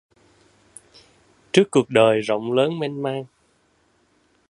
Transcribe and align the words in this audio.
Trước 1.51 1.71
cuộc 1.71 1.89
đời 1.89 2.21
rộng 2.21 2.53
lớn 2.53 2.79
mênh 2.79 3.03
mang 3.03 3.25